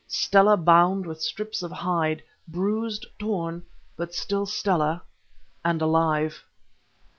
[0.07, 3.61] Stella bound with strips of hide, bruised, torn,
[3.95, 5.03] but still Stella,
[5.63, 6.43] and alive.